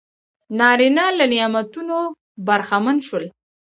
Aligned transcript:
نارینه 0.59 1.05
له 1.17 1.25
نعمتونو 1.33 1.97
برخمن 2.47 2.97
شول. 3.07 3.23